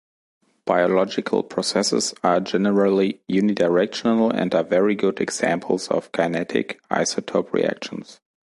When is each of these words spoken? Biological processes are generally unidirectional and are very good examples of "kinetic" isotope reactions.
Biological 0.65 1.43
processes 1.43 2.15
are 2.23 2.39
generally 2.39 3.21
unidirectional 3.29 4.33
and 4.33 4.55
are 4.55 4.63
very 4.63 4.95
good 4.95 5.21
examples 5.21 5.89
of 5.89 6.11
"kinetic" 6.11 6.79
isotope 6.89 7.53
reactions. 7.53 8.19